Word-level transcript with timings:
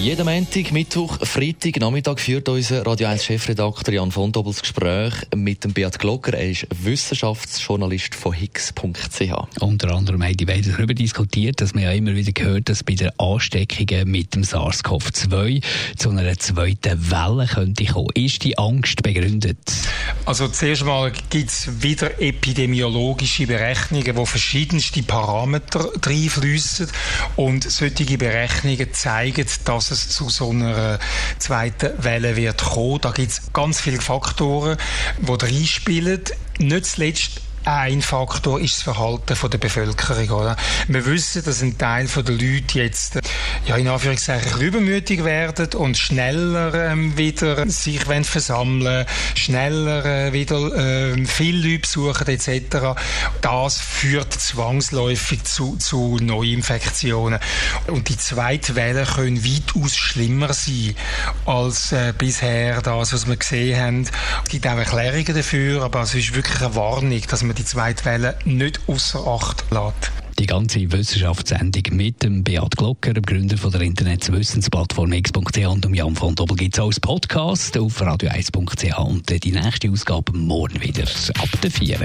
jeden 0.00 0.24
Montag, 0.24 0.72
Mittwoch, 0.72 1.18
Freitag, 1.26 1.78
Nachmittag 1.78 2.20
führt 2.20 2.48
unser 2.48 2.86
Radio 2.86 3.08
1 3.08 3.22
Chefredakteur 3.22 3.92
Jan 3.94 4.10
von 4.10 4.32
Dobbel 4.32 4.52
das 4.54 4.62
Gespräch 4.62 5.12
mit 5.36 5.62
dem 5.62 5.74
Beat 5.74 5.98
Glocker. 5.98 6.32
Er 6.32 6.48
ist 6.48 6.66
Wissenschaftsjournalist 6.70 8.14
von 8.14 8.32
Higgs.ch. 8.32 9.60
Unter 9.60 9.94
anderem 9.94 10.22
haben 10.22 10.36
die 10.38 10.46
beiden 10.46 10.72
darüber 10.72 10.94
diskutiert, 10.94 11.60
dass 11.60 11.74
man 11.74 11.84
ja 11.84 11.92
immer 11.92 12.14
wieder 12.14 12.32
gehört, 12.32 12.70
dass 12.70 12.82
bei 12.82 12.94
den 12.94 13.10
Ansteckungen 13.18 14.10
mit 14.10 14.34
dem 14.34 14.42
SARS-CoV-2 14.42 15.62
zu 15.98 16.08
einer 16.08 16.38
zweiten 16.38 17.10
Welle 17.10 17.46
könnte 17.46 17.84
kommen. 17.84 18.08
Ist 18.14 18.42
die 18.44 18.56
Angst 18.56 19.02
begründet? 19.02 19.58
Also 20.24 20.48
zuerst 20.48 20.84
mal 20.84 21.12
gibt 21.28 21.50
es 21.50 21.82
wieder 21.82 22.18
epidemiologische 22.20 23.46
Berechnungen, 23.46 24.16
wo 24.16 24.24
verschiedenste 24.24 25.02
Parameter 25.02 25.90
reinfließen 26.02 26.88
und 27.36 27.70
solche 27.70 28.16
Berechnungen 28.16 28.94
zeigen, 28.94 29.46
dass 29.66 29.89
es 29.90 30.08
zu 30.08 30.28
so 30.28 30.50
einer 30.50 30.98
zweiten 31.38 32.02
Welle 32.02 32.36
wird 32.36 32.62
kommen. 32.62 33.00
Da 33.00 33.10
gibt 33.10 33.32
es 33.32 33.52
ganz 33.52 33.80
viele 33.80 34.00
Faktoren, 34.00 34.76
die 35.18 35.44
reinspielen. 35.44 36.22
Nicht 36.58 36.86
zuletzt 36.86 37.40
ein 37.64 38.02
Faktor 38.02 38.60
ist 38.60 38.76
das 38.76 38.82
Verhalten 38.82 39.36
der 39.50 39.58
Bevölkerung. 39.58 40.30
Oder? 40.30 40.56
Wir 40.88 41.04
wissen, 41.06 41.44
dass 41.44 41.62
ein 41.62 41.76
Teil 41.76 42.06
der 42.06 42.34
Leute 42.34 42.78
jetzt 42.78 43.18
ja, 43.66 43.76
in 43.76 43.88
Anführungszeichen 43.88 44.60
übermütig 44.60 45.24
werden 45.24 45.68
und 45.74 45.96
schneller 45.98 46.92
ähm, 46.92 47.16
wieder 47.16 47.68
sich 47.68 48.00
versammeln 48.00 49.06
schneller 49.34 50.04
äh, 50.04 50.32
wieder 50.32 50.74
äh, 50.74 51.24
viele 51.26 51.68
Leute 51.68 51.80
besuchen 51.80 52.26
etc. 52.28 53.00
Das 53.40 53.78
führt 53.78 54.32
zwangsläufig 54.32 55.44
zu, 55.44 55.76
zu 55.76 56.18
Neuinfektionen. 56.20 57.38
Und 57.86 58.08
die 58.08 58.16
zweite 58.16 58.74
Welle 58.74 59.04
können 59.04 59.44
weitaus 59.44 59.96
schlimmer 59.96 60.52
sein 60.52 60.94
als 61.46 61.92
äh, 61.92 62.12
bisher 62.16 62.82
das, 62.82 63.12
was 63.12 63.26
wir 63.26 63.36
gesehen 63.36 63.80
haben. 63.80 64.02
Es 64.02 64.50
gibt 64.50 64.66
auch 64.66 64.76
Erklärungen 64.76 65.34
dafür, 65.34 65.82
aber 65.82 66.02
es 66.02 66.14
ist 66.14 66.34
wirklich 66.34 66.60
eine 66.60 66.74
Warnung, 66.74 67.22
dass 67.28 67.42
man 67.42 67.49
man 67.50 67.56
die 67.56 67.64
zweite 67.64 68.04
Welle 68.04 68.38
nicht 68.44 68.78
außer 68.86 69.26
Acht 69.26 69.64
lässt. 69.72 70.12
Die 70.38 70.46
ganze 70.46 70.92
Wissenschaftssendung 70.92 71.82
mit 71.96 72.22
dem 72.22 72.44
Beat 72.44 72.76
Glocker, 72.76 73.12
dem 73.12 73.24
Gründer 73.24 73.58
von 73.58 73.72
der 73.72 73.80
Internetwissensplattform 73.80 75.12
x.ch 75.12 75.66
und 75.66 75.84
dem 75.84 75.94
Jan 75.94 76.14
von 76.14 76.36
Doppel 76.36 76.56
gibt 76.56 76.78
es 76.78 76.80
als 76.80 77.00
Podcast 77.00 77.76
auf 77.76 78.00
radio1.ch 78.00 78.98
und 78.98 79.44
die 79.44 79.50
nächste 79.50 79.90
Ausgabe 79.90 80.32
morgen 80.32 80.80
wieder 80.80 81.02
ab 81.02 81.48
der 81.60 81.72
4. 81.72 81.98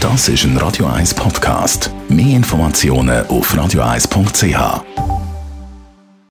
Das 0.00 0.28
ist 0.28 0.42
ein 0.42 0.56
Radio 0.56 0.86
1 0.86 1.14
Podcast. 1.14 1.92
Mehr 2.08 2.36
Informationen 2.36 3.24
auf 3.28 3.54
radio1.ch. 3.54 5.19